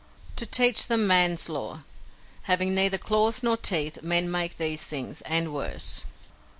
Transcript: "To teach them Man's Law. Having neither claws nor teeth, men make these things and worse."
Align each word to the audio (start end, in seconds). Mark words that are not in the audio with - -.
"To 0.37 0.47
teach 0.47 0.87
them 0.87 1.05
Man's 1.05 1.47
Law. 1.47 1.81
Having 2.45 2.73
neither 2.73 2.97
claws 2.97 3.43
nor 3.43 3.55
teeth, 3.55 4.01
men 4.01 4.31
make 4.31 4.57
these 4.57 4.83
things 4.83 5.21
and 5.27 5.53
worse." 5.53 6.05